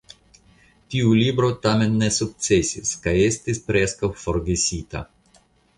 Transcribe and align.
Tiu 0.93 1.11
libro 1.17 1.49
tamen 1.65 1.99
ne 2.03 2.09
sukcesis 2.17 2.97
kaj 3.05 3.15
estis 3.29 3.65
preskaŭ 3.69 4.15
forgesita. 4.25 5.07